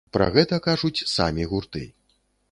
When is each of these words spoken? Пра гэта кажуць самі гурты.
Пра 0.15 0.27
гэта 0.35 0.57
кажуць 0.67 1.05
самі 1.15 1.45
гурты. 1.51 1.83